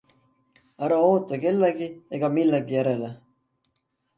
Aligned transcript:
Ära 0.87 0.97
oota 1.09 1.39
kellegi 1.43 1.91
ega 2.19 2.33
millegi 2.39 2.79
järele. 2.81 3.11